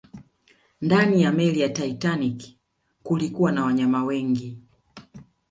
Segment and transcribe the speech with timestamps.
[0.81, 2.57] Ndani ya meli ya Titanic
[3.03, 4.57] kulikuwa na wanyama wengi